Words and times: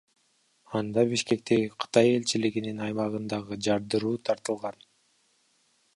Анда 0.79 1.03
Бишкектеги 1.11 1.67
Кытай 1.83 2.09
элчилигинин 2.13 2.81
аймагындагы 2.87 3.61
жардыруу 3.69 4.15
тартылган. 4.31 4.85